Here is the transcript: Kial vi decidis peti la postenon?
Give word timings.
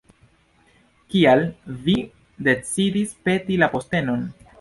Kial 1.15 1.43
vi 1.89 1.95
decidis 2.47 3.13
peti 3.29 3.59
la 3.65 3.69
postenon? 3.75 4.25